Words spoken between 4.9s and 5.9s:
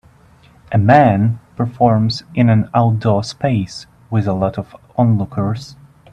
onlookers.